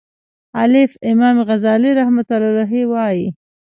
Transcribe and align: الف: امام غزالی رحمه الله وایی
الف: 0.63 0.91
امام 1.11 1.37
غزالی 1.49 1.91
رحمه 1.99 2.25
الله 2.35 2.73
وایی 2.91 3.25